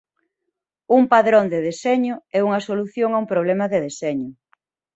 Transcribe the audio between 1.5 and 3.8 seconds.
de deseño é unha solución a un problema de